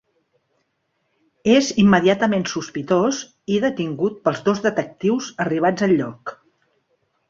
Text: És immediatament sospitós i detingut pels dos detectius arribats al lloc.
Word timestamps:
És 1.57 1.69
immediatament 1.83 2.47
sospitós 2.55 3.21
i 3.59 3.63
detingut 3.69 4.19
pels 4.27 4.45
dos 4.51 4.67
detectius 4.69 5.33
arribats 5.49 5.91
al 5.91 5.99
lloc. 6.03 6.39